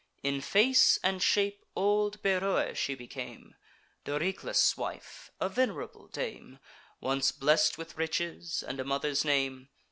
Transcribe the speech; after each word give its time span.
In 0.23 0.41
face 0.41 0.97
and 1.03 1.21
shape 1.21 1.63
old 1.75 2.23
Beroe 2.23 2.73
she 2.73 2.95
became, 2.95 3.53
Doryclus' 4.03 4.75
wife, 4.75 5.29
a 5.39 5.47
venerable 5.47 6.07
dame, 6.07 6.57
Once 6.99 7.31
blest 7.31 7.77
with 7.77 7.99
riches, 7.99 8.63
and 8.67 8.79
a 8.79 8.83
mother's 8.83 9.23
name. 9.23 9.69